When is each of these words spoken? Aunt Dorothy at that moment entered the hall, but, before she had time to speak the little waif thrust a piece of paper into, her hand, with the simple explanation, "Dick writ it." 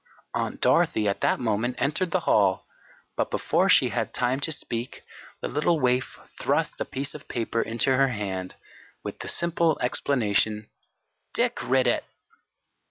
Aunt 0.33 0.59
Dorothy 0.61 1.07
at 1.07 1.21
that 1.21 1.39
moment 1.39 1.75
entered 1.77 2.09
the 2.09 2.21
hall, 2.21 2.65
but, 3.15 3.29
before 3.29 3.69
she 3.69 3.89
had 3.89 4.15
time 4.15 4.39
to 4.39 4.51
speak 4.51 5.03
the 5.41 5.47
little 5.47 5.79
waif 5.79 6.17
thrust 6.39 6.81
a 6.81 6.85
piece 6.85 7.13
of 7.13 7.27
paper 7.27 7.61
into, 7.61 7.95
her 7.95 8.07
hand, 8.07 8.55
with 9.03 9.19
the 9.19 9.27
simple 9.27 9.77
explanation, 9.79 10.71
"Dick 11.35 11.59
writ 11.61 11.85
it." 11.85 12.03